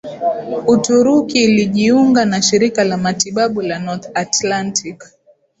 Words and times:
Uturuki 0.67 1.43
ilijiunga 1.43 2.25
na 2.25 2.41
Shirika 2.41 2.83
la 2.83 2.97
Matibabu 2.97 3.61
la 3.61 3.79
North 3.79 4.09
Atlantic 4.17 5.03